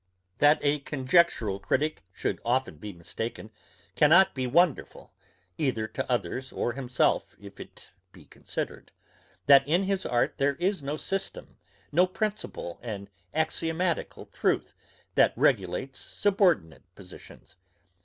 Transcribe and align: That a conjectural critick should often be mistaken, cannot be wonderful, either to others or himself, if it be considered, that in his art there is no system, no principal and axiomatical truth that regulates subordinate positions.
That 0.39 0.57
a 0.63 0.79
conjectural 0.79 1.59
critick 1.59 2.01
should 2.11 2.41
often 2.43 2.77
be 2.77 2.91
mistaken, 2.91 3.51
cannot 3.95 4.33
be 4.33 4.47
wonderful, 4.47 5.13
either 5.59 5.87
to 5.89 6.11
others 6.11 6.51
or 6.51 6.73
himself, 6.73 7.35
if 7.39 7.59
it 7.59 7.91
be 8.11 8.25
considered, 8.25 8.91
that 9.45 9.61
in 9.67 9.83
his 9.83 10.03
art 10.03 10.39
there 10.39 10.55
is 10.55 10.81
no 10.81 10.97
system, 10.97 11.59
no 11.91 12.07
principal 12.07 12.79
and 12.81 13.11
axiomatical 13.35 14.25
truth 14.25 14.73
that 15.13 15.33
regulates 15.37 15.99
subordinate 15.99 16.81
positions. 16.95 17.55